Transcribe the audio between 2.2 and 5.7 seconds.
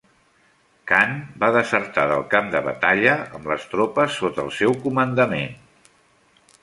camp de batalla amb les tropes sota el seu comandament.